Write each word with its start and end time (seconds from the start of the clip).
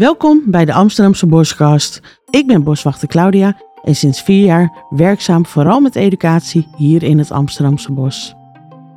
Welkom 0.00 0.42
bij 0.46 0.64
de 0.64 0.72
Amsterdamse 0.72 1.26
Boskast. 1.26 2.00
Ik 2.30 2.46
ben 2.46 2.62
boswachter 2.62 3.08
Claudia 3.08 3.56
en 3.82 3.94
sinds 3.94 4.22
vier 4.22 4.44
jaar 4.44 4.84
werkzaam 4.90 5.46
vooral 5.46 5.80
met 5.80 5.96
educatie 5.96 6.68
hier 6.76 7.02
in 7.02 7.18
het 7.18 7.30
Amsterdamse 7.30 7.92
bos. 7.92 8.34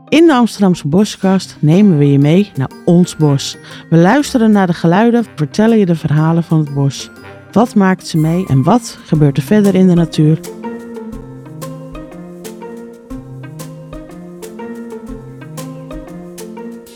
In 0.10 0.28
de 0.28 0.34
Amsterdamse 0.34 0.88
Boskast 0.88 1.58
nemen 1.60 1.98
we 1.98 2.12
je 2.12 2.20
mee 2.20 2.52
naar 2.56 2.72
ons 2.86 3.16
bos. 3.16 3.58
We 3.90 3.98
luisteren 3.98 4.52
naar 4.52 4.68
de 4.68 4.74
geluiden, 4.74 5.26
vertellen 5.36 5.78
je 5.78 5.86
de 5.86 5.96
verhalen 5.96 6.44
van 6.44 6.60
het 6.60 6.74
bos. 6.74 7.10
Wat 7.52 7.76
maakt 7.76 8.08
ze 8.08 8.18
mee 8.18 8.48
en 8.48 8.64
wat 8.64 9.00
gebeurt 9.06 9.38
er 9.38 9.44
verder 9.44 9.76
in 9.76 9.88
de 9.88 9.96
natuur? 9.96 10.40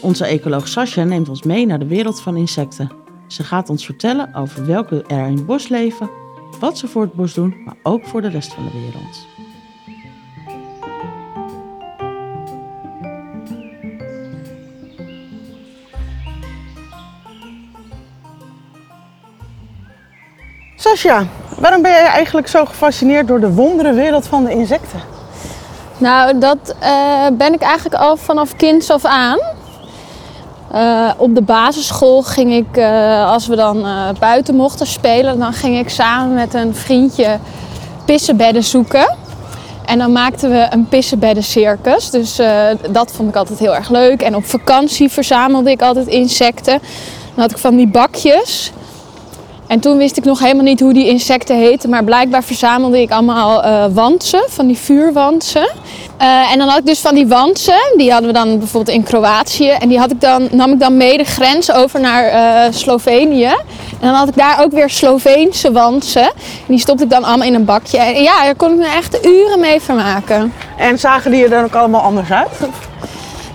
Onze 0.01 0.25
ecoloog 0.25 0.67
Sascha 0.67 1.03
neemt 1.03 1.29
ons 1.29 1.43
mee 1.43 1.65
naar 1.65 1.79
de 1.79 1.87
wereld 1.87 2.21
van 2.21 2.37
insecten. 2.37 3.05
Ze 3.27 3.43
gaat 3.43 3.69
ons 3.69 3.85
vertellen 3.85 4.33
over 4.35 4.65
welke 4.65 5.03
er 5.07 5.25
in 5.25 5.35
het 5.35 5.45
bos 5.45 5.67
leven, 5.67 6.09
wat 6.59 6.77
ze 6.77 6.87
voor 6.87 7.01
het 7.01 7.13
bos 7.13 7.33
doen, 7.33 7.63
maar 7.65 7.75
ook 7.83 8.05
voor 8.05 8.21
de 8.21 8.29
rest 8.29 8.53
van 8.53 8.63
de 8.63 8.71
wereld. 8.71 9.27
Sascha, 20.75 21.25
waarom 21.59 21.81
ben 21.81 21.91
jij 21.91 22.05
eigenlijk 22.05 22.47
zo 22.47 22.65
gefascineerd 22.65 23.27
door 23.27 23.39
de 23.39 23.53
wondere 23.53 23.93
wereld 23.93 24.27
van 24.27 24.43
de 24.43 24.51
insecten? 24.51 25.01
Nou, 25.97 26.39
dat 26.39 26.75
eh, 26.79 27.27
ben 27.33 27.53
ik 27.53 27.61
eigenlijk 27.61 28.01
al 28.01 28.17
vanaf 28.17 28.55
kinds 28.55 28.89
af 28.89 29.05
aan. 29.05 29.39
Eh, 30.71 31.09
op 31.17 31.35
de 31.35 31.41
basisschool 31.41 32.21
ging 32.21 32.53
ik, 32.53 32.77
eh, 32.77 33.31
als 33.31 33.47
we 33.47 33.55
dan 33.55 33.85
buiten 34.19 34.55
mochten 34.55 34.87
spelen, 34.87 35.39
dan 35.39 35.53
ging 35.53 35.79
ik 35.79 35.89
samen 35.89 36.33
met 36.33 36.53
een 36.53 36.75
vriendje 36.75 37.39
pissenbedden 38.05 38.63
zoeken. 38.63 39.15
En 39.85 39.97
dan 39.97 40.11
maakten 40.11 40.49
we 40.49 40.67
een 40.69 40.87
pissenbeddencircus. 40.87 42.09
Dus 42.09 42.39
dat 42.89 43.11
vond 43.11 43.29
ik 43.29 43.35
altijd 43.35 43.59
heel 43.59 43.75
erg 43.75 43.89
leuk. 43.89 44.21
En 44.21 44.35
op 44.35 44.45
vakantie 44.45 45.09
verzamelde 45.09 45.71
ik 45.71 45.81
altijd 45.81 46.07
insecten. 46.07 46.79
Dan 47.33 47.43
had 47.43 47.51
ik 47.51 47.57
van 47.57 47.75
die 47.75 47.87
bakjes. 47.87 48.71
En 49.67 49.79
toen 49.79 49.97
wist 49.97 50.17
ik 50.17 50.23
nog 50.23 50.39
helemaal 50.39 50.63
niet 50.63 50.79
hoe 50.79 50.93
die 50.93 51.07
insecten 51.07 51.57
heten, 51.57 51.89
maar 51.89 52.03
blijkbaar 52.03 52.43
verzamelde 52.43 53.01
ik 53.01 53.11
allemaal 53.11 53.89
wantsen, 53.91 54.43
van 54.47 54.67
die 54.67 54.77
vuurwantsen. 54.77 55.69
Uh, 56.21 56.51
en 56.51 56.57
dan 56.57 56.67
had 56.67 56.77
ik 56.77 56.85
dus 56.85 56.99
van 56.99 57.15
die 57.15 57.27
wantsen, 57.27 57.93
die 57.97 58.11
hadden 58.11 58.27
we 58.33 58.37
dan 58.37 58.59
bijvoorbeeld 58.59 58.95
in 58.95 59.03
Kroatië. 59.03 59.69
En 59.69 59.89
die 59.89 59.99
had 59.99 60.11
ik 60.11 60.21
dan, 60.21 60.47
nam 60.51 60.71
ik 60.71 60.79
dan 60.79 60.97
mee 60.97 61.17
de 61.17 61.23
grens 61.23 61.71
over 61.71 61.99
naar 61.99 62.33
uh, 62.33 62.73
Slovenië. 62.73 63.55
En 63.99 64.07
dan 64.07 64.13
had 64.13 64.27
ik 64.27 64.35
daar 64.35 64.63
ook 64.63 64.71
weer 64.71 64.89
Sloveense 64.89 65.71
wantsen. 65.71 66.23
En 66.23 66.33
die 66.67 66.79
stopte 66.79 67.03
ik 67.03 67.09
dan 67.09 67.23
allemaal 67.23 67.47
in 67.47 67.53
een 67.53 67.65
bakje. 67.65 67.97
En 67.97 68.23
ja, 68.23 68.43
daar 68.43 68.55
kon 68.55 68.71
ik 68.71 68.77
me 68.77 68.87
echt 68.87 69.25
uren 69.25 69.59
mee 69.59 69.81
vermaken. 69.81 70.53
En 70.77 70.99
zagen 70.99 71.31
die 71.31 71.43
er 71.43 71.49
dan 71.49 71.63
ook 71.63 71.75
allemaal 71.75 72.01
anders 72.01 72.31
uit? 72.31 72.49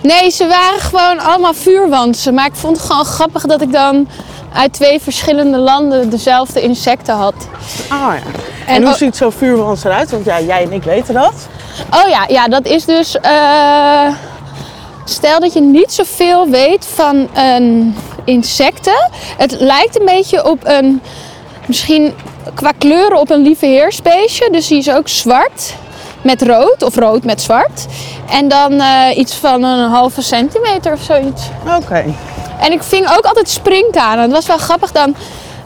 Nee, 0.01 0.29
ze 0.29 0.47
waren 0.47 0.79
gewoon 0.79 1.19
allemaal 1.19 1.53
vuurwantsen. 1.53 2.33
Maar 2.33 2.45
ik 2.45 2.55
vond 2.55 2.77
het 2.77 2.85
gewoon 2.85 3.05
grappig 3.05 3.45
dat 3.45 3.61
ik 3.61 3.71
dan 3.71 4.07
uit 4.53 4.73
twee 4.73 5.01
verschillende 5.01 5.57
landen 5.57 6.09
dezelfde 6.09 6.61
insecten 6.61 7.15
had. 7.15 7.33
Oh 7.91 8.13
ja. 8.13 8.21
En, 8.67 8.83
hoe 8.83 8.93
ziet 8.93 9.15
zo'n 9.15 9.31
vuurwans 9.31 9.83
eruit? 9.83 10.11
Want 10.11 10.25
ja, 10.25 10.41
jij 10.41 10.63
en 10.63 10.71
ik 10.71 10.83
weten 10.83 11.13
dat. 11.13 11.33
Oh 11.93 12.09
ja, 12.09 12.25
ja 12.27 12.47
dat 12.47 12.65
is 12.65 12.85
dus... 12.85 13.15
Uh, 13.25 14.15
stel 15.05 15.39
dat 15.39 15.53
je 15.53 15.61
niet 15.61 15.93
zoveel 15.93 16.47
weet 16.49 16.85
van 16.85 17.29
een 17.33 17.95
insecten. 18.25 19.09
Het 19.37 19.55
lijkt 19.59 19.99
een 19.99 20.05
beetje 20.05 20.49
op 20.49 20.59
een... 20.63 21.01
Misschien 21.65 22.13
qua 22.53 22.71
kleuren 22.77 23.19
op 23.19 23.29
een 23.29 23.41
lieve 23.41 23.65
heersbeestje. 23.65 24.49
Dus 24.51 24.67
die 24.67 24.77
is 24.77 24.89
ook 24.89 25.07
zwart 25.07 25.75
met 26.21 26.41
rood 26.41 26.83
of 26.83 26.95
rood 26.95 27.23
met 27.23 27.41
zwart. 27.41 27.85
En 28.29 28.47
dan 28.47 28.73
uh, 28.73 29.17
iets 29.17 29.33
van 29.33 29.63
een 29.63 29.89
halve 29.89 30.21
centimeter 30.21 30.93
of 30.93 31.01
zoiets. 31.01 31.43
Oké. 31.77 32.05
En 32.59 32.71
ik 32.71 32.83
ving 32.83 33.09
ook 33.17 33.25
altijd 33.25 33.49
springkanen. 33.49 34.23
Het 34.23 34.31
was 34.31 34.45
wel 34.45 34.57
grappig 34.57 34.91
dan. 34.91 35.15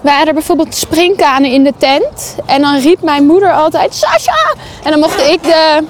Waren 0.01 0.28
er 0.28 0.34
bijvoorbeeld 0.34 0.75
springkanen 0.75 1.51
in 1.51 1.63
de 1.63 1.74
tent. 1.78 2.35
En 2.45 2.62
dan 2.62 2.78
riep 2.78 3.01
mijn 3.01 3.25
moeder 3.25 3.53
altijd: 3.53 3.95
Sasha! 3.95 4.53
En 4.84 4.91
dan 4.91 5.00
mocht 5.00 5.29
ik 5.29 5.44
de, 5.44 5.84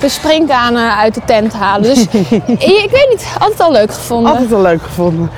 de 0.00 0.08
springkanen 0.08 0.96
uit 0.96 1.14
de 1.14 1.20
tent 1.24 1.52
halen. 1.52 1.94
Dus 1.94 2.02
ik 2.84 2.88
weet 2.90 3.06
niet, 3.10 3.26
altijd 3.38 3.60
al 3.60 3.72
leuk 3.72 3.92
gevonden. 3.92 4.32
Altijd 4.32 4.52
al 4.52 4.62
leuk 4.62 4.82
gevonden. 4.82 5.30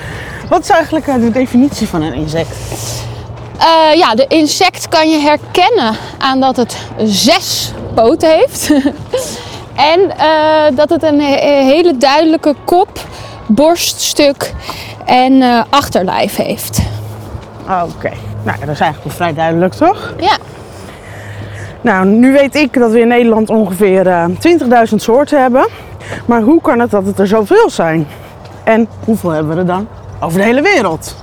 Wat 0.48 0.62
is 0.62 0.68
eigenlijk 0.68 1.06
eh, 1.06 1.14
de 1.14 1.30
definitie 1.30 1.88
van 1.88 2.02
een 2.02 2.14
insect? 2.14 2.56
Uh, 3.58 3.94
ja, 3.94 4.14
de 4.14 4.26
insect 4.26 4.88
kan 4.88 5.10
je 5.10 5.18
herkennen 5.18 5.94
aan 6.18 6.40
dat 6.40 6.56
het 6.56 6.76
zes 7.04 7.72
poten 7.94 8.30
heeft. 8.30 8.70
en 9.92 10.00
uh, 10.00 10.76
dat 10.76 10.90
het 10.90 11.02
een 11.02 11.20
hele 11.20 11.96
duidelijke 11.96 12.54
kop, 12.64 13.00
borststuk 13.46 14.54
en 15.04 15.32
uh, 15.32 15.62
achterlijf 15.70 16.36
heeft. 16.36 16.80
Oké, 17.62 17.82
okay. 17.96 18.16
nou 18.42 18.58
dat 18.58 18.68
is 18.68 18.80
eigenlijk 18.80 19.04
wel 19.04 19.12
vrij 19.12 19.34
duidelijk 19.34 19.74
toch? 19.74 20.14
Ja. 20.18 20.36
Nou, 21.82 22.06
nu 22.06 22.32
weet 22.32 22.54
ik 22.54 22.78
dat 22.78 22.90
we 22.90 23.00
in 23.00 23.08
Nederland 23.08 23.50
ongeveer 23.50 24.06
uh, 24.06 24.24
20.000 24.88 24.94
soorten 24.96 25.40
hebben. 25.40 25.66
Maar 26.26 26.42
hoe 26.42 26.60
kan 26.60 26.78
het 26.78 26.90
dat 26.90 27.06
het 27.06 27.18
er 27.18 27.26
zoveel 27.26 27.70
zijn? 27.70 28.08
En 28.64 28.88
hoeveel 29.04 29.30
hebben 29.30 29.52
we 29.54 29.60
er 29.60 29.66
dan 29.66 29.88
over 30.20 30.38
de 30.38 30.44
hele 30.44 30.62
wereld? 30.62 31.16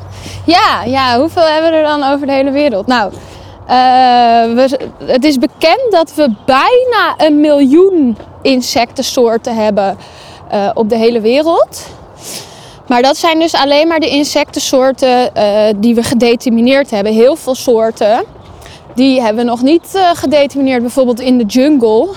Ja, 0.44 0.84
ja 0.86 1.20
hoeveel 1.20 1.46
hebben 1.46 1.72
we 1.72 1.78
er 1.78 1.84
dan 1.84 2.04
over 2.04 2.28
de 2.28 2.34
hele 2.34 2.52
wereld? 2.52 2.88
Nou, 2.88 3.12
uh, 3.12 3.18
we, 4.56 4.80
het 5.06 5.24
is 5.24 5.38
bekend 5.38 5.86
dat 5.90 6.14
we 6.16 6.34
bijna 6.46 7.28
een 7.28 7.42
miljoen 7.42 8.18
insectensoorten 8.42 9.56
hebben 9.56 9.98
uh, 10.54 10.70
op 10.74 10.90
de 10.90 10.98
hele 10.98 11.22
wereld. 11.22 11.88
Maar 12.88 13.02
dat 13.02 13.18
zijn 13.18 13.40
dus 13.40 13.54
alleen 13.54 13.88
maar 13.88 14.00
de 14.00 14.10
insectensoorten 14.10 15.32
die 15.76 15.96
we 15.96 16.04
gedetermineerd 16.04 16.90
hebben. 16.92 17.14
Heel 17.14 17.36
veel 17.36 17.56
soorten 17.56 18.26
die 18.98 19.22
hebben 19.22 19.44
we 19.44 19.50
nog 19.50 19.62
niet 19.62 19.92
uh, 19.96 20.10
gedetermineerd. 20.14 20.82
Bijvoorbeeld 20.82 21.20
in 21.20 21.38
de 21.38 21.46
jungle. 21.46 22.08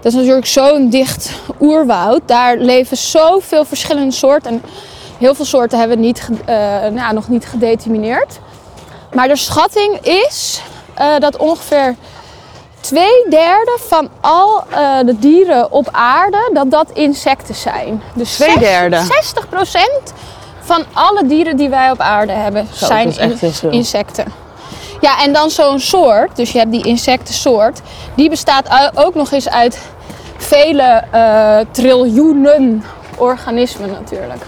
Dat 0.00 0.12
is 0.12 0.14
natuurlijk 0.14 0.46
zo'n 0.46 0.90
dicht 0.90 1.30
oerwoud. 1.60 2.20
Daar 2.26 2.56
leven 2.56 2.96
zoveel 2.96 3.64
verschillende 3.64 4.14
soorten. 4.14 4.50
En 4.50 4.62
heel 5.18 5.34
veel 5.34 5.44
soorten 5.44 5.78
hebben 5.78 5.96
we 5.96 6.02
niet, 6.02 6.28
uh, 6.30 6.46
nou, 6.88 7.14
nog 7.14 7.28
niet 7.28 7.46
gedetermineerd. 7.46 8.38
Maar 9.14 9.28
de 9.28 9.36
schatting 9.36 9.98
is 10.00 10.62
dat 11.18 11.36
ongeveer 11.36 11.96
twee 12.80 13.24
derde 13.30 13.78
van 13.80 14.08
al 14.20 14.64
uh, 14.70 14.98
de 15.04 15.18
dieren 15.18 15.72
op 15.72 15.88
aarde, 15.92 16.50
dat 16.52 16.70
dat 16.70 16.90
insecten 16.92 17.54
zijn. 17.54 18.02
Dus 18.14 18.34
twee 18.34 18.58
derde? 18.58 19.00
60 19.00 19.48
procent 19.48 20.12
van 20.60 20.84
alle 20.92 21.26
dieren 21.26 21.56
die 21.56 21.68
wij 21.68 21.90
op 21.90 22.00
aarde 22.00 22.32
hebben, 22.32 22.68
Zo, 22.72 22.86
zijn 22.86 23.18
in, 23.18 23.52
insecten. 23.70 24.47
Ja, 25.00 25.22
en 25.22 25.32
dan 25.32 25.50
zo'n 25.50 25.78
soort, 25.78 26.36
dus 26.36 26.52
je 26.52 26.58
hebt 26.58 26.72
die 26.72 26.84
insectensoort, 26.84 27.80
die 28.14 28.30
bestaat 28.30 28.92
ook 28.94 29.14
nog 29.14 29.32
eens 29.32 29.48
uit 29.48 29.80
vele 30.36 31.04
uh, 31.14 31.58
triljoenen 31.70 32.84
organismen 33.16 33.90
natuurlijk. 33.90 34.42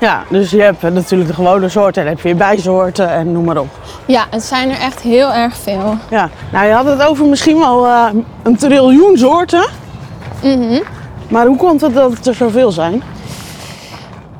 Ja, 0.00 0.24
dus 0.28 0.50
je 0.50 0.62
hebt 0.62 0.82
natuurlijk 0.82 1.30
de 1.30 1.34
gewone 1.34 1.68
soorten 1.68 2.02
en 2.02 2.08
heb 2.08 2.20
je 2.20 2.34
bijsoorten 2.34 3.10
en 3.10 3.32
noem 3.32 3.44
maar 3.44 3.56
op. 3.56 3.68
Ja, 4.06 4.24
het 4.30 4.42
zijn 4.42 4.70
er 4.70 4.80
echt 4.80 5.00
heel 5.00 5.32
erg 5.32 5.56
veel. 5.56 5.96
Ja, 6.10 6.30
nou 6.52 6.66
je 6.66 6.72
had 6.72 6.84
het 6.84 7.02
over 7.02 7.26
misschien 7.26 7.58
wel 7.58 7.86
uh, 7.86 8.06
een 8.42 8.56
triljoen 8.56 9.16
soorten. 9.16 9.68
Mhm. 10.42 10.80
maar 11.28 11.46
hoe 11.46 11.56
komt 11.56 11.80
het 11.80 11.94
dat 11.94 12.12
het 12.12 12.26
er 12.26 12.34
zoveel 12.34 12.70
zijn? 12.70 13.02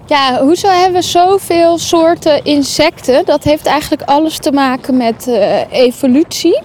Ja, 0.06 0.38
hoezo 0.40 0.68
hebben 0.68 1.00
we 1.00 1.06
zoveel 1.06 1.78
soorten 1.78 2.44
insecten? 2.44 3.24
Dat 3.24 3.44
heeft 3.44 3.66
eigenlijk 3.66 4.02
alles 4.02 4.38
te 4.38 4.52
maken 4.52 4.96
met 4.96 5.26
uh, 5.28 5.72
evolutie. 5.72 6.62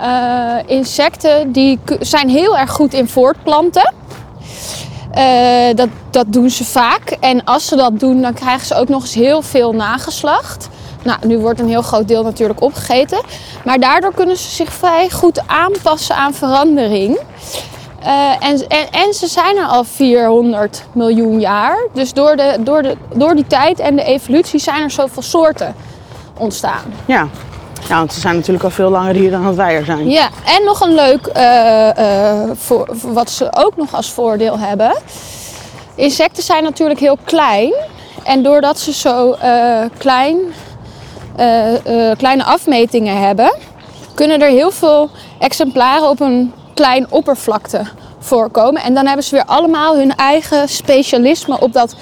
Uh, 0.00 0.54
insecten 0.66 1.52
die 1.52 1.78
zijn 2.00 2.28
heel 2.28 2.58
erg 2.58 2.70
goed 2.70 2.94
in 2.94 3.08
voortplanten. 3.08 3.94
Uh, 5.18 5.74
dat, 5.74 5.88
dat 6.10 6.32
doen 6.32 6.50
ze 6.50 6.64
vaak. 6.64 7.16
En 7.20 7.44
als 7.44 7.66
ze 7.66 7.76
dat 7.76 8.00
doen, 8.00 8.22
dan 8.22 8.32
krijgen 8.34 8.66
ze 8.66 8.74
ook 8.74 8.88
nog 8.88 9.02
eens 9.02 9.14
heel 9.14 9.42
veel 9.42 9.72
nageslacht. 9.72 10.68
Nou, 11.02 11.26
nu 11.26 11.38
wordt 11.38 11.60
een 11.60 11.68
heel 11.68 11.82
groot 11.82 12.08
deel 12.08 12.22
natuurlijk 12.22 12.62
opgegeten. 12.62 13.20
Maar 13.64 13.78
daardoor 13.78 14.14
kunnen 14.14 14.36
ze 14.36 14.50
zich 14.50 14.72
vrij 14.72 15.10
goed 15.10 15.42
aanpassen 15.46 16.16
aan 16.16 16.34
verandering. 16.34 17.18
Uh, 18.02 18.30
en, 18.40 18.68
en, 18.68 18.90
en, 18.90 19.14
ze 19.14 19.26
zijn 19.26 19.56
er 19.56 19.64
al 19.64 19.84
400 19.84 20.84
miljoen 20.92 21.40
jaar. 21.40 21.86
Dus 21.92 22.12
door, 22.12 22.36
de, 22.36 22.56
door, 22.60 22.82
de, 22.82 22.96
door 23.14 23.34
die 23.34 23.46
tijd 23.46 23.78
en 23.78 23.96
de 23.96 24.02
evolutie 24.02 24.60
zijn 24.60 24.82
er 24.82 24.90
zoveel 24.90 25.22
soorten 25.22 25.74
ontstaan. 26.38 26.94
Ja, 27.04 27.28
ja, 27.88 27.96
want 27.96 28.12
ze 28.12 28.20
zijn 28.20 28.34
natuurlijk 28.34 28.64
al 28.64 28.70
veel 28.70 28.90
langer 28.90 29.14
hier 29.14 29.30
dan 29.30 29.44
dat 29.44 29.54
wij 29.54 29.74
er 29.74 29.84
zijn. 29.84 30.10
Ja, 30.10 30.28
en 30.44 30.64
nog 30.64 30.80
een 30.80 30.94
leuk, 30.94 31.30
uh, 31.36 31.88
uh, 31.98 32.50
voor, 32.54 32.88
wat 33.02 33.30
ze 33.30 33.48
ook 33.56 33.76
nog 33.76 33.94
als 33.94 34.10
voordeel 34.10 34.58
hebben. 34.58 34.96
Insecten 35.94 36.42
zijn 36.42 36.62
natuurlijk 36.62 37.00
heel 37.00 37.18
klein. 37.24 37.74
En 38.22 38.42
doordat 38.42 38.78
ze 38.78 38.92
zo 38.92 39.36
klein 39.98 40.38
eh, 41.40 42.10
eh, 42.10 42.16
kleine 42.18 42.44
afmetingen 42.44 43.20
hebben, 43.20 43.54
kunnen 44.14 44.42
er 44.42 44.48
heel 44.48 44.70
veel 44.70 45.10
exemplaren 45.38 46.08
op 46.08 46.20
een 46.20 46.52
klein 46.80 47.06
oppervlakte 47.10 47.82
voorkomen. 48.18 48.82
En 48.82 48.94
dan 48.94 49.06
hebben 49.06 49.24
ze 49.24 49.34
weer 49.34 49.44
allemaal 49.44 49.96
hun 49.96 50.16
eigen 50.16 50.68
specialisme 50.68 51.60
op 51.60 51.72
dat 51.72 51.96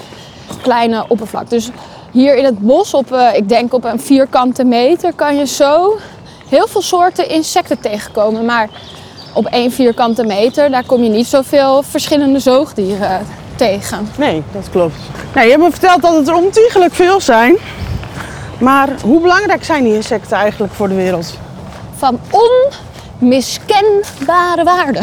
kleine 0.61 1.05
oppervlak. 1.07 1.49
Dus 1.49 1.69
hier 2.11 2.35
in 2.35 2.45
het 2.45 2.59
bos, 2.59 2.93
op, 2.93 3.11
eh, 3.11 3.35
ik 3.35 3.49
denk 3.49 3.73
op 3.73 3.83
een 3.83 3.99
vierkante 3.99 4.63
meter, 4.63 5.13
kan 5.13 5.35
je 5.35 5.45
zo 5.47 5.97
heel 6.49 6.67
veel 6.67 6.81
soorten 6.81 7.29
insecten 7.29 7.79
tegenkomen. 7.79 8.45
Maar 8.45 8.69
op 9.33 9.45
één 9.45 9.71
vierkante 9.71 10.23
meter, 10.23 10.71
daar 10.71 10.85
kom 10.85 11.03
je 11.03 11.09
niet 11.09 11.27
zoveel 11.27 11.83
verschillende 11.83 12.39
zoogdieren 12.39 13.27
tegen. 13.55 14.09
Nee, 14.17 14.43
dat 14.51 14.69
klopt. 14.69 14.95
Nou, 15.33 15.45
je 15.45 15.51
hebt 15.51 15.63
me 15.63 15.71
verteld 15.71 16.01
dat 16.01 16.15
het 16.15 16.27
er 16.27 16.35
ontiegelijk 16.35 16.93
veel 16.93 17.21
zijn. 17.21 17.57
Maar 18.59 18.89
hoe 19.01 19.21
belangrijk 19.21 19.63
zijn 19.63 19.83
die 19.83 19.95
insecten 19.95 20.37
eigenlijk 20.37 20.73
voor 20.73 20.87
de 20.89 20.95
wereld? 20.95 21.37
Van 21.95 22.19
onmiskenbare 23.25 24.63
waarde. 24.63 24.99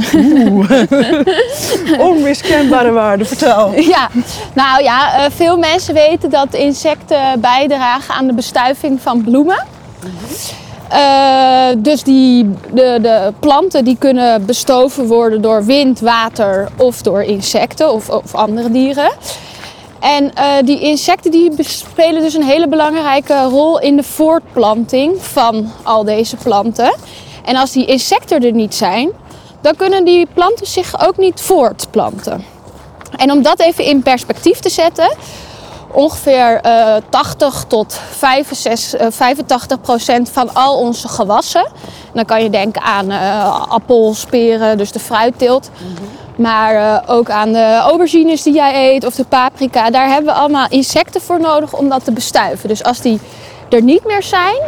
Onmiskenbare 1.99 2.91
waarde, 2.91 3.25
vertel. 3.25 3.73
Ja, 3.95 4.09
nou 4.53 4.83
ja, 4.83 5.25
eh, 5.25 5.31
veel 5.35 5.59
mensen 5.59 5.95
weten 5.95 6.31
dat 6.31 6.55
insecten 6.55 7.41
bijdragen 7.41 8.15
aan 8.15 8.27
de 8.27 8.33
bestuiving 8.33 9.01
van 9.01 9.23
bloemen. 9.23 9.65
Eh, 10.89 11.69
dus 11.79 12.03
die, 12.03 12.51
de, 12.73 12.99
de 13.03 13.33
planten 13.41 13.85
die 13.85 13.97
kunnen 13.99 14.47
bestoven 14.47 15.07
worden 15.07 15.43
door 15.43 15.65
wind, 15.65 16.01
water 16.01 16.69
of 16.77 17.03
door 17.03 17.23
insecten 17.23 17.93
of, 17.93 18.09
of 18.09 18.35
andere 18.35 18.71
dieren. 18.71 19.11
En 20.01 20.35
eh, 20.35 20.45
die 20.65 20.81
insecten 20.81 21.31
die 21.31 21.53
spelen 21.59 22.23
dus 22.23 22.35
een 22.35 22.43
hele 22.45 22.69
belangrijke 22.69 23.43
rol 23.43 23.81
in 23.81 23.97
de 23.97 24.03
voortplanting 24.03 25.23
van 25.23 25.71
al 25.83 26.05
deze 26.05 26.37
planten. 26.37 26.95
En 27.47 27.57
als 27.57 27.73
die 27.73 27.87
insecten 27.87 28.43
er 28.43 28.53
niet 28.53 28.75
zijn, 28.75 29.11
dan 29.61 29.77
kunnen 29.77 30.05
die 30.05 30.27
planten 30.35 30.67
zich 30.67 31.07
ook 31.07 31.17
niet 31.17 31.41
voortplanten. 31.41 32.45
En 33.17 33.33
om 33.33 33.43
dat 33.43 33.61
even 33.61 33.85
in 33.85 34.03
perspectief 34.03 34.59
te 34.59 34.71
zetten, 34.71 35.17
ongeveer 35.93 36.61
eh 36.63 36.97
80 37.09 37.65
tot 37.69 38.01
65, 38.11 39.01
eh, 39.01 39.07
85 39.11 39.81
procent 39.81 40.31
van 40.31 40.55
al 40.55 40.79
onze 40.79 41.09
gewassen. 41.09 41.65
En 41.65 42.13
dan 42.13 42.25
kan 42.25 42.43
je 42.43 42.51
denken 42.51 42.83
aan 42.83 43.11
eh 43.11 43.69
appels, 43.69 44.25
peren, 44.25 44.79
dus 44.79 44.93
de 44.93 44.99
fruitteelt. 44.99 45.71
Maar 46.37 46.75
eh, 46.75 47.15
ook 47.17 47.31
aan 47.31 47.53
de 47.53 47.79
aubergines 47.81 48.43
die 48.43 48.55
jij 48.55 48.95
eet 48.95 49.07
of 49.07 49.15
de 49.15 49.25
paprika. 49.25 49.91
Daar 49.91 50.09
hebben 50.09 50.35
we 50.35 50.41
allemaal 50.41 50.67
insecten 50.69 51.21
voor 51.21 51.41
nodig 51.41 51.73
om 51.73 51.89
dat 51.89 52.05
te 52.05 52.13
bestuiven. 52.13 52.69
Dus 52.69 52.85
als 52.85 53.01
die 53.01 53.21
er 53.69 53.83
niet 53.83 54.05
meer 54.05 54.23
zijn, 54.23 54.61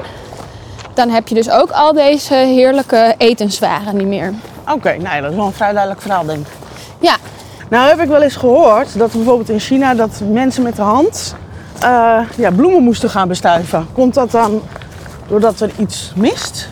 dan 0.99 1.11
heb 1.11 1.29
je 1.29 1.35
dus 1.35 1.51
ook 1.51 1.71
al 1.71 1.93
deze 1.93 2.35
heerlijke 2.35 3.15
etenswaren 3.19 3.97
niet 3.97 4.07
meer. 4.07 4.35
Oké, 4.73 4.97
nou 4.97 5.15
ja, 5.17 5.21
dat 5.21 5.31
is 5.31 5.37
wel 5.37 5.47
een 5.47 5.53
vrij 5.53 5.73
duidelijk 5.73 6.03
verhaal, 6.03 6.25
denk 6.25 6.47
ik. 6.47 6.53
Ja, 7.01 7.17
Nou 7.71 7.89
heb 7.89 8.01
ik 8.01 8.09
wel 8.09 8.23
eens 8.23 8.37
gehoord 8.37 8.99
dat 8.99 9.13
bijvoorbeeld 9.13 9.49
in 9.49 9.61
China 9.61 9.95
dat 9.95 10.21
mensen 10.31 10.63
met 10.63 10.77
de 10.77 10.83
hand 10.83 11.35
eh, 11.81 12.21
ja, 12.37 12.51
bloemen 12.51 12.83
moesten 12.83 13.11
gaan 13.11 13.29
bestuiven. 13.29 13.87
Komt 13.93 14.15
dat 14.15 14.31
dan 14.31 14.63
doordat 15.29 15.61
er 15.61 15.71
iets 15.79 16.13
mist 16.17 16.69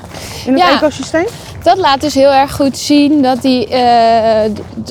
in 0.46 0.52
het 0.52 0.62
Ja. 0.62 0.76
ecosysteem? 0.76 1.26
dat 1.62 1.76
laat 1.78 2.00
dus 2.00 2.14
heel 2.14 2.32
erg 2.32 2.55
goed 2.55 2.78
zien 2.78 3.23
dat 3.23 3.43
die, 3.43 3.69
eh, 3.69 4.50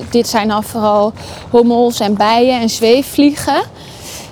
dit 0.09 0.27
zijn 0.27 0.47
dan 0.47 0.63
vooral 0.63 1.13
hommels 1.49 1.99
en 1.99 2.15
bijen 2.15 2.61
en 2.61 2.69
zweefvliegen, 2.69 3.61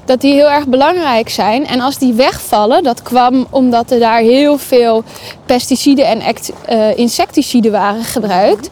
dat 0.05 0.21
die 0.21 0.33
heel 0.33 0.49
erg 0.49 0.67
belangrijk 0.67 1.29
zijn. 1.29 1.67
En 1.67 1.79
als 1.79 1.97
die 1.97 2.13
wegvallen, 2.13 2.83
dat 2.83 3.01
kwam 3.01 3.47
omdat 3.49 3.91
er 3.91 3.99
daar 3.99 4.19
heel 4.19 4.57
veel 4.57 5.03
pesticiden 5.45 6.05
en 6.05 6.21
eh, 6.65 6.97
insecticiden 6.97 7.71
waren 7.71 8.03
gebruikt, 8.03 8.69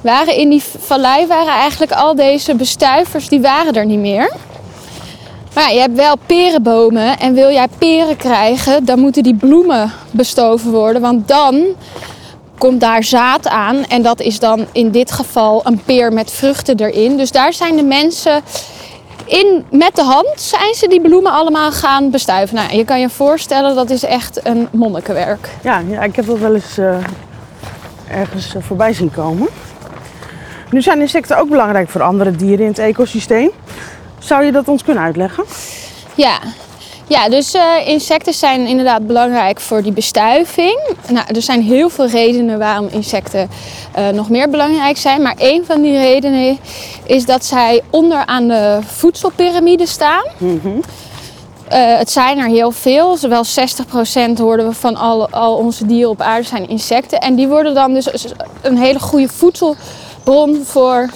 waren 0.00 0.36
in 0.36 0.48
die 0.48 0.62
vallei 0.78 1.26
waren 1.26 1.54
eigenlijk 1.54 1.92
al 1.92 2.14
deze 2.14 2.54
bestuivers, 2.54 3.28
die 3.28 3.40
waren 3.40 3.74
er 3.74 3.86
niet 3.86 3.98
meer. 3.98 4.32
Maar 5.54 5.72
je 5.72 5.80
hebt 5.80 5.96
wel 5.96 6.16
perenbomen 6.26 7.18
en 7.18 7.34
wil 7.34 7.50
jij 7.50 7.68
peren 7.78 8.16
krijgen, 8.16 8.84
dan 8.84 8.98
moeten 8.98 9.22
die 9.22 9.34
bloemen 9.34 9.92
bestoven 10.10 10.70
worden, 10.70 11.02
want 11.02 11.28
dan 11.28 11.64
komt 12.58 12.80
daar 12.80 13.04
zaad 13.04 13.48
aan. 13.48 13.84
En 13.88 14.02
dat 14.02 14.20
is 14.20 14.38
dan 14.38 14.66
in 14.72 14.90
dit 14.90 15.12
geval 15.12 15.60
een 15.64 15.82
peer 15.84 16.12
met 16.12 16.30
vruchten 16.30 16.78
erin. 16.78 17.16
Dus 17.16 17.30
daar 17.30 17.52
zijn 17.52 17.76
de 17.76 17.82
mensen 17.82 18.42
in, 19.32 19.64
met 19.70 19.96
de 19.96 20.02
hand 20.02 20.32
zijn 20.34 20.74
ze 20.74 20.88
die 20.88 21.00
bloemen 21.00 21.32
allemaal 21.32 21.72
gaan 21.72 22.10
bestuiven. 22.10 22.56
Nou, 22.56 22.76
je 22.76 22.84
kan 22.84 23.00
je 23.00 23.08
voorstellen, 23.08 23.74
dat 23.74 23.90
is 23.90 24.02
echt 24.04 24.46
een 24.46 24.68
monnikenwerk. 24.72 25.48
Ja, 25.62 25.82
ja 25.88 26.02
ik 26.02 26.16
heb 26.16 26.26
dat 26.26 26.38
wel 26.38 26.54
eens 26.54 26.78
eh, 26.78 26.96
ergens 28.08 28.54
eh, 28.54 28.62
voorbij 28.62 28.92
zien 28.92 29.10
komen. 29.10 29.48
Nu 30.70 30.82
zijn 30.82 31.00
insecten 31.00 31.38
ook 31.38 31.48
belangrijk 31.48 31.88
voor 31.88 32.02
andere 32.02 32.30
dieren 32.30 32.64
in 32.64 32.70
het 32.70 32.78
ecosysteem. 32.78 33.50
Zou 34.18 34.44
je 34.44 34.52
dat 34.52 34.68
ons 34.68 34.84
kunnen 34.84 35.02
uitleggen? 35.02 35.44
Ja, 36.14 36.38
ja 37.12 37.28
dus 37.28 37.54
eh, 37.54 37.62
insecten 37.86 38.34
zijn 38.34 38.66
inderdaad 38.66 39.06
belangrijk 39.06 39.60
voor 39.60 39.82
die 39.82 39.92
bestuiving. 39.92 40.78
Nou, 41.08 41.26
er 41.34 41.42
zijn 41.42 41.62
heel 41.62 41.88
veel 41.88 42.06
redenen 42.06 42.58
waarom 42.58 42.88
insecten 42.90 43.48
eh, 43.94 44.08
nog 44.08 44.28
meer 44.28 44.50
belangrijk 44.50 44.96
zijn. 44.96 45.22
Maar 45.22 45.34
een 45.38 45.64
van 45.66 45.82
die 45.82 45.98
redenen 45.98 46.58
is 47.04 47.24
dat 47.24 47.44
zij 47.44 47.82
onderaan 47.90 48.48
de 48.48 48.78
voedselpiramide 48.86 49.86
staan. 49.86 50.22
Eh, 51.68 51.98
het 51.98 52.10
zijn 52.10 52.38
er 52.38 52.48
heel 52.48 52.70
veel. 52.70 53.16
Zowel 53.16 53.44
60% 53.44 54.38
hoorden 54.38 54.68
we 54.68 54.74
van 54.74 54.96
al, 54.96 55.28
al 55.30 55.56
onze 55.56 55.86
dieren 55.86 56.10
op 56.10 56.20
aarde 56.20 56.46
zijn 56.46 56.68
insecten. 56.68 57.18
En 57.18 57.34
die 57.34 57.48
worden 57.48 57.74
dan 57.74 57.94
dus 57.94 58.08
een 58.60 58.78
hele 58.78 59.00
goede 59.00 59.28
voedselbron 59.28 60.62
voor 60.64 61.08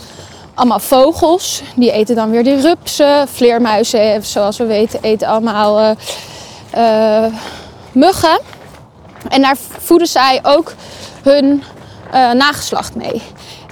allemaal 0.57 0.79
vogels. 0.79 1.63
Die 1.75 1.93
eten 1.93 2.15
dan 2.17 2.31
weer 2.31 2.45
die 2.45 2.61
rupsen. 2.61 3.29
Vleermuizen, 3.29 4.01
eh, 4.15 4.23
zoals 4.23 4.57
we 4.57 4.65
weten, 4.65 4.99
eten 5.03 5.29
allemaal 5.29 5.79
eh, 5.79 7.25
eh, 7.25 7.33
muggen. 7.93 8.39
En 9.29 9.43
daar 9.43 9.57
voeden 9.79 10.07
zij 10.09 10.41
ook 10.43 10.73
hun 11.23 11.63
nageslacht 12.35 12.95
mee. 12.95 13.23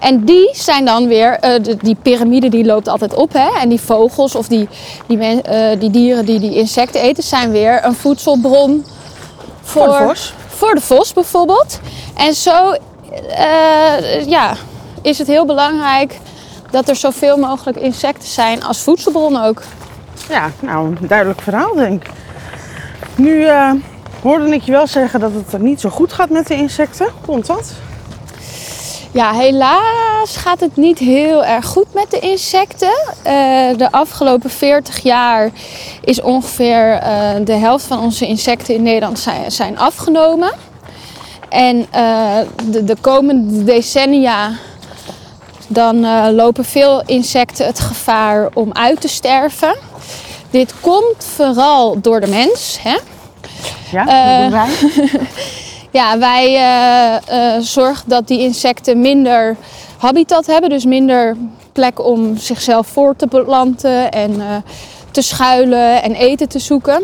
En 0.01 0.25
die 0.25 0.49
zijn 0.53 0.85
dan 0.85 1.09
weer, 1.09 1.39
de- 1.41 1.77
die 1.81 1.97
piramide 2.03 2.49
die 2.49 2.65
loopt 2.65 2.89
altijd 2.89 3.15
op. 3.15 3.33
Hè? 3.33 3.49
En 3.61 3.69
die 3.69 3.81
vogels 3.81 4.35
of 4.35 4.49
die, 4.49 4.69
die, 5.07 5.17
men- 5.17 5.79
die 5.79 5.91
dieren 5.91 6.25
die 6.25 6.39
die 6.41 6.55
insecten 6.55 7.01
eten, 7.01 7.23
zijn 7.23 7.51
weer 7.51 7.85
een 7.85 7.95
voedselbron 7.95 8.87
voor, 9.63 9.83
Voor 9.85 9.99
de 9.99 10.05
vos? 10.09 10.33
voor 10.49 10.75
de 10.75 10.81
vos 10.81 11.13
bijvoorbeeld. 11.13 11.81
En 12.17 12.35
zo 12.35 12.75
ja, 14.27 14.55
is 15.03 15.19
het 15.19 15.27
heel 15.27 15.45
belangrijk 15.47 16.19
dat 16.75 16.89
er 16.89 16.97
zoveel 16.97 17.37
mogelijk 17.37 17.79
insecten 17.79 18.29
zijn 18.29 18.63
als 18.65 18.83
voedselbron 18.83 19.43
ook. 19.43 19.63
Ja, 20.29 20.51
nou, 20.61 20.87
een 20.87 21.09
duidelijk 21.09 21.41
verhaal 21.41 21.75
denk 21.75 22.03
ik. 22.03 22.11
Nu 23.17 23.45
eh, 23.45 23.71
hoorde 24.23 24.55
ik 24.55 24.63
je 24.63 24.73
wel 24.73 24.87
zeggen 24.87 25.21
dat 25.21 25.33
het 25.33 25.53
er 25.53 25.61
niet 25.61 25.81
zo 25.81 25.89
goed 25.89 26.13
gaat 26.13 26.31
met 26.31 26.47
de 26.47 26.55
insecten. 26.55 27.07
Komt 27.27 27.47
dat? 27.47 27.73
Ja, 29.13 29.33
helaas 29.33 30.37
gaat 30.37 30.61
het 30.61 30.77
niet 30.77 30.99
heel 30.99 31.45
erg 31.45 31.67
goed 31.67 31.95
met 31.95 32.11
de 32.11 32.19
insecten. 32.19 33.15
Eh, 33.23 33.35
de 33.77 33.89
afgelopen 33.91 34.51
40 34.51 34.99
jaar 34.99 35.51
is 36.01 36.21
ongeveer 36.21 36.93
eh, 36.93 37.31
de 37.45 37.55
helft 37.55 37.85
van 37.85 37.99
onze 37.99 38.27
insecten 38.27 38.75
in 38.75 38.83
Nederland 38.83 39.19
zijn, 39.19 39.53
zijn 39.53 39.79
afgenomen. 39.79 40.53
En 41.49 41.87
de, 42.71 42.85
de 42.85 42.97
komende 43.01 43.65
decennia 43.65 44.51
dan 45.69 46.05
eh, 46.05 46.27
lopen 46.31 46.65
veel 46.65 47.03
insecten 47.07 47.67
het 47.67 47.81
gevaar 47.81 48.49
om 48.55 48.73
uit 48.73 49.01
te 49.01 49.09
sterven. 49.09 49.77
Dit 50.51 50.75
komt 50.81 51.25
vooral 51.35 52.01
door 52.01 52.21
de 52.21 52.27
mens. 52.27 52.79
Hè? 52.81 52.97
Ja, 53.91 54.05
dat 54.05 54.43
doen 54.43 54.61
wij. 54.61 55.21
Ja, 55.91 56.19
wij 56.19 56.57
eh, 57.27 57.61
zorgen 57.61 58.09
dat 58.09 58.29
die 58.29 58.41
insecten 58.41 59.01
minder 59.01 59.57
habitat 59.99 60.47
hebben, 60.47 60.71
dus 60.71 60.85
minder 60.85 61.37
plek 61.73 62.05
om 62.05 62.37
zichzelf 62.37 62.87
voor 62.87 63.17
te 63.17 63.27
planten 63.27 64.11
en 64.11 64.43
te 65.11 65.23
schuilen 65.23 66.03
en 66.03 66.15
eten 66.15 66.49
te 66.49 66.59
zoeken. 66.59 67.03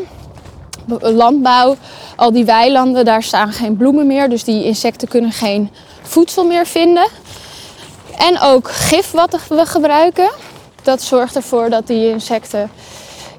Landbouw, 1.00 1.76
al 2.16 2.32
die 2.32 2.44
weilanden, 2.44 3.04
daar 3.04 3.22
staan 3.22 3.52
geen 3.52 3.76
bloemen 3.76 4.06
meer, 4.06 4.28
dus 4.28 4.44
die 4.44 4.64
insecten 4.64 5.08
kunnen 5.08 5.32
geen 5.32 5.70
voedsel 6.02 6.44
meer 6.44 6.66
vinden. 6.66 7.06
En 8.20 8.40
ook 8.40 8.70
gif 8.70 9.10
wat 9.10 9.38
we 9.48 9.66
gebruiken, 9.66 10.30
dat 10.82 11.02
zorgt 11.02 11.36
ervoor 11.36 11.70
dat 11.70 11.86
die 11.86 12.08
insecten 12.08 12.70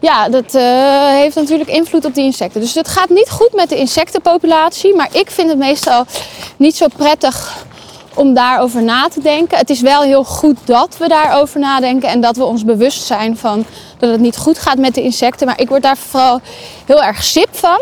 ja, 0.01 0.29
dat 0.29 0.55
eh, 0.55 1.07
heeft 1.07 1.35
natuurlijk 1.35 1.69
invloed 1.69 2.05
op 2.05 2.13
die 2.13 2.23
insecten. 2.23 2.61
Dus 2.61 2.73
het 2.73 2.87
gaat 2.87 3.09
niet 3.09 3.29
goed 3.29 3.53
met 3.53 3.69
de 3.69 3.77
insectenpopulatie. 3.77 4.95
Maar 4.95 5.09
ik 5.11 5.31
vind 5.31 5.49
het 5.49 5.57
meestal 5.57 6.05
niet 6.57 6.75
zo 6.75 6.85
prettig 6.97 7.65
om 8.13 8.33
daarover 8.33 8.83
na 8.83 9.07
te 9.07 9.21
denken. 9.21 9.57
Het 9.57 9.69
is 9.69 9.81
wel 9.81 10.01
heel 10.01 10.23
goed 10.23 10.57
dat 10.65 10.97
we 10.97 11.07
daarover 11.07 11.59
nadenken. 11.59 12.09
En 12.09 12.21
dat 12.21 12.37
we 12.37 12.43
ons 12.43 12.65
bewust 12.65 13.03
zijn 13.03 13.37
van 13.37 13.65
dat 13.97 14.11
het 14.11 14.19
niet 14.19 14.37
goed 14.37 14.57
gaat 14.57 14.77
met 14.77 14.95
de 14.95 15.01
insecten. 15.01 15.47
Maar 15.47 15.59
ik 15.59 15.69
word 15.69 15.83
daar 15.83 15.97
vooral 15.97 16.41
heel 16.85 17.03
erg 17.03 17.23
sip 17.23 17.49
van. 17.51 17.79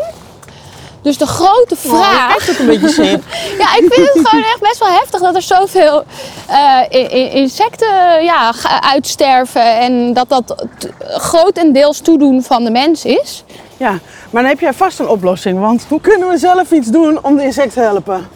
Dus 1.02 1.18
de 1.18 1.26
grote 1.26 1.76
vraag. 1.76 2.58
een 2.58 2.66
beetje 2.66 2.88
zeep. 2.88 3.22
Ja, 3.58 3.66
ik 3.76 3.92
vind 3.92 4.08
het 4.12 4.20
gewoon 4.28 4.44
echt 4.44 4.60
best 4.60 4.78
wel 4.78 4.88
heftig 4.88 5.20
dat 5.20 5.34
er 5.34 5.42
zoveel 5.42 6.04
eh, 6.48 7.00
i- 7.00 7.30
insecten 7.34 8.24
ja, 8.24 8.52
uitsterven. 8.80 9.78
En 9.78 10.12
dat 10.12 10.28
dat 10.28 10.66
t- 10.78 10.88
grotendeels 11.02 11.98
toedoen 12.00 12.42
van 12.42 12.64
de 12.64 12.70
mens 12.70 13.04
is. 13.04 13.44
Ja, 13.76 13.90
maar 14.30 14.42
dan 14.42 14.50
heb 14.50 14.60
jij 14.60 14.72
vast 14.72 14.98
een 14.98 15.08
oplossing. 15.08 15.60
Want 15.60 15.84
hoe 15.88 16.00
kunnen 16.00 16.28
we 16.28 16.38
zelf 16.38 16.70
iets 16.70 16.88
doen 16.88 17.18
om 17.22 17.36
de 17.36 17.42
insecten 17.42 17.72
te 17.82 17.88
helpen? 17.88 18.28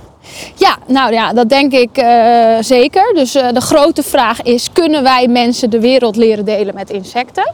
Ja, 0.54 0.76
nou 0.86 1.12
ja, 1.12 1.32
dat 1.32 1.48
denk 1.48 1.72
ik 1.72 1.96
eh, 1.98 2.56
zeker. 2.60 3.14
Dus 3.14 3.34
eh, 3.34 3.48
de 3.52 3.60
grote 3.60 4.02
vraag 4.02 4.42
is: 4.42 4.68
kunnen 4.72 5.02
wij 5.02 5.26
mensen 5.28 5.70
de 5.70 5.80
wereld 5.80 6.16
leren 6.16 6.44
delen 6.44 6.74
met 6.74 6.90
insecten? 6.90 7.52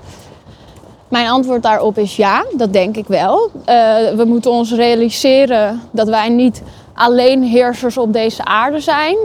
Mijn 1.11 1.29
antwoord 1.29 1.62
daarop 1.62 1.99
is 1.99 2.17
ja, 2.17 2.45
dat 2.52 2.73
denk 2.73 2.97
ik 2.97 3.07
wel. 3.07 3.50
Eh, 3.64 3.75
we 4.17 4.25
moeten 4.26 4.50
ons 4.50 4.73
realiseren 4.73 5.81
dat 5.90 6.09
wij 6.09 6.29
niet 6.29 6.62
alleen 6.95 7.43
heersers 7.43 7.97
op 7.97 8.12
deze 8.12 8.45
aarde 8.45 8.81
zijn. 8.81 9.17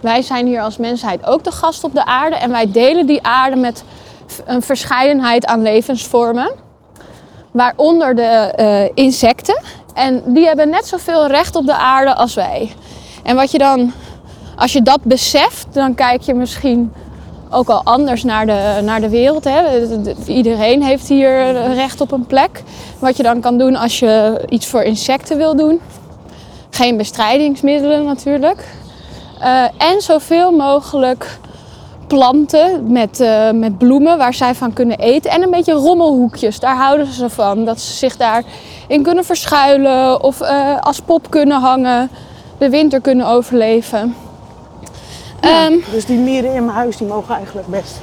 Wij 0.00 0.22
zijn 0.22 0.46
hier 0.46 0.60
als 0.60 0.76
mensheid 0.76 1.26
ook 1.26 1.44
de 1.44 1.50
gast 1.50 1.84
op 1.84 1.94
de 1.94 2.04
aarde 2.04 2.36
en 2.36 2.50
wij 2.50 2.70
delen 2.70 3.06
die 3.06 3.22
aarde 3.22 3.56
met 3.56 3.84
een 4.44 4.62
verscheidenheid 4.62 5.46
aan 5.46 5.62
levensvormen. 5.62 6.50
Waaronder 7.50 8.14
de 8.14 8.22
eh, 8.22 8.90
insecten. 8.94 9.62
En 9.94 10.22
die 10.26 10.46
hebben 10.46 10.68
net 10.68 10.86
zoveel 10.86 11.26
recht 11.26 11.56
op 11.56 11.66
de 11.66 11.76
aarde 11.76 12.14
als 12.14 12.34
wij. 12.34 12.72
En 13.22 13.36
wat 13.36 13.50
je 13.50 13.58
dan, 13.58 13.92
als 14.56 14.72
je 14.72 14.82
dat 14.82 15.02
beseft, 15.02 15.66
dan 15.70 15.94
kijk 15.94 16.20
je 16.22 16.34
misschien 16.34 16.92
ook 17.50 17.68
al 17.68 17.82
anders 17.84 18.24
naar 18.24 18.46
de, 18.46 18.80
naar 18.84 19.00
de 19.00 19.08
wereld. 19.08 19.44
Hè. 19.44 19.86
Iedereen 20.26 20.82
heeft 20.82 21.08
hier 21.08 21.52
recht 21.74 22.00
op 22.00 22.12
een 22.12 22.26
plek. 22.26 22.62
Wat 22.98 23.16
je 23.16 23.22
dan 23.22 23.40
kan 23.40 23.58
doen 23.58 23.76
als 23.76 23.98
je 23.98 24.44
iets 24.48 24.66
voor 24.66 24.82
insecten 24.82 25.36
wil 25.36 25.56
doen. 25.56 25.80
Geen 26.70 26.96
bestrijdingsmiddelen 26.96 28.04
natuurlijk. 28.04 28.64
Eh, 29.40 29.62
en 29.78 30.00
zoveel 30.00 30.50
mogelijk 30.50 31.38
planten 32.06 32.92
met, 32.92 33.20
eh, 33.20 33.50
met 33.50 33.78
bloemen 33.78 34.18
waar 34.18 34.34
zij 34.34 34.54
van 34.54 34.72
kunnen 34.72 34.98
eten. 34.98 35.30
En 35.30 35.42
een 35.42 35.50
beetje 35.50 35.72
rommelhoekjes, 35.72 36.60
daar 36.60 36.76
houden 36.76 37.06
ze 37.06 37.30
van. 37.30 37.64
Dat 37.64 37.80
ze 37.80 37.92
zich 37.92 38.16
daarin 38.16 39.02
kunnen 39.02 39.24
verschuilen 39.24 40.22
of 40.22 40.40
eh, 40.40 40.78
als 40.80 41.00
pop 41.00 41.30
kunnen 41.30 41.60
hangen. 41.60 42.10
De 42.58 42.70
winter 42.70 43.00
kunnen 43.00 43.26
overleven. 43.26 44.14
Ehm, 45.46 45.72
dus 45.92 46.04
die 46.04 46.18
mieren 46.18 46.54
in 46.54 46.64
mijn 46.64 46.76
huis 46.76 46.96
die 46.96 47.06
mogen 47.06 47.34
eigenlijk 47.34 47.66
best. 47.66 48.00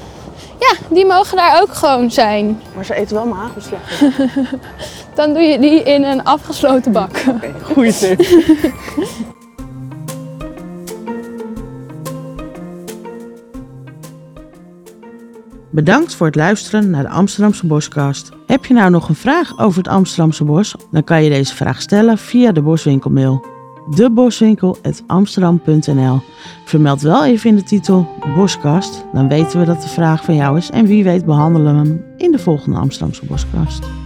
ja, 0.60 0.76
die 0.90 1.06
mogen 1.06 1.38
daar 1.38 1.62
ook 1.62 1.74
gewoon 1.74 2.12
zijn. 2.12 2.62
Maar 2.76 2.86
ze 2.86 2.96
eten 2.96 3.16
wel 3.16 3.26
mijn 3.26 3.40
hagelslachten. 3.40 4.14
Dan 5.16 5.34
doe 5.34 5.42
je 5.42 5.60
die 5.60 5.84
in 5.84 6.04
een 6.04 6.24
afgesloten 6.24 6.92
bak. 6.92 7.24
Oké, 7.28 7.54
goeie 7.64 7.94
tip. 7.94 8.22
Bedankt 15.70 16.16
voor 16.16 16.26
het 16.26 16.36
luisteren 16.36 16.90
naar 16.90 17.04
de 17.04 17.10
Amsterdamse 17.10 17.68
Boskast. 17.68 18.30
Heb 18.48 18.66
je 18.66 18.74
nou 18.74 18.92
nog 18.92 19.10
een 19.10 19.16
vraag 19.16 19.60
over 19.60 19.78
het 19.78 19.88
Amsterdamse 19.88 20.44
bos? 20.44 20.76
Dan 20.92 21.04
kan 21.04 21.24
je 21.24 21.30
deze 21.30 21.56
vraag 21.56 21.82
stellen 21.82 22.18
via 22.18 22.52
de 22.52 22.62
Boswinkelmail. 22.62 23.53
deboswinkel.amsterdam.nl 23.90 26.20
Vermeld 26.66 27.02
wel 27.02 27.26
even 27.26 27.50
in 27.50 27.56
de 27.56 27.64
titel 27.64 28.08
Boskast, 28.36 29.06
dan 29.14 29.28
weten 29.28 29.60
we 29.60 29.66
dat 29.66 29.82
de 29.82 29.88
vraag 29.88 30.24
van 30.24 30.36
jou 30.36 30.58
is 30.58 30.70
en 30.70 30.86
wie 30.86 31.04
weet 31.04 31.26
behandelen 31.26 31.74
we 31.74 31.80
hem 31.80 32.06
in 32.18 32.32
de 32.32 32.40
volgende 32.40 32.80
Amsterdamse 32.80 33.26
Boskast. 33.26 34.03